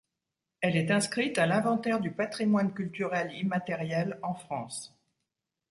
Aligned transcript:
Elle 0.61 0.77
est 0.77 0.89
inscrite 0.89 1.37
à 1.37 1.45
l'Inventaire 1.45 1.99
du 1.99 2.09
patrimoine 2.09 2.73
culturel 2.73 3.31
immatériel 3.37 4.17
en 4.23 4.33
France. 4.33 4.97